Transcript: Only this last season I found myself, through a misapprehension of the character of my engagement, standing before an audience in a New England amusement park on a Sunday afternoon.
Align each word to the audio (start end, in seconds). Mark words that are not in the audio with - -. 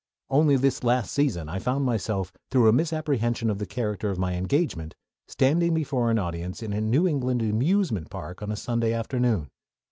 Only 0.31 0.55
this 0.55 0.83
last 0.83 1.11
season 1.11 1.47
I 1.47 1.59
found 1.59 1.85
myself, 1.85 2.33
through 2.49 2.67
a 2.67 2.73
misapprehension 2.73 3.51
of 3.51 3.59
the 3.59 3.67
character 3.67 4.09
of 4.09 4.17
my 4.17 4.33
engagement, 4.33 4.95
standing 5.27 5.75
before 5.75 6.09
an 6.09 6.17
audience 6.17 6.63
in 6.63 6.73
a 6.73 6.81
New 6.81 7.07
England 7.07 7.43
amusement 7.43 8.09
park 8.09 8.41
on 8.41 8.51
a 8.51 8.55
Sunday 8.55 8.93
afternoon. 8.93 9.49